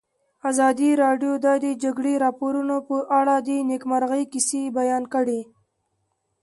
ازادي 0.49 0.89
راډیو 1.03 1.33
د 1.45 1.47
د 1.65 1.67
جګړې 1.83 2.13
راپورونه 2.25 2.75
په 2.87 2.97
اړه 3.19 3.35
د 3.47 3.49
نېکمرغۍ 3.69 4.23
کیسې 4.33 4.61
بیان 4.77 5.03
کړې. 5.13 5.41